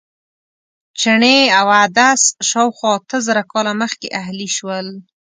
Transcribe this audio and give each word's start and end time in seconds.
چڼې 0.99 1.37
او 1.59 1.67
عدس 1.81 2.21
شاوخوا 2.49 2.91
اته 2.97 3.17
زره 3.27 3.43
کاله 3.51 3.71
مخکې 3.81 4.07
اهلي 4.21 4.49
شول. 4.57 4.87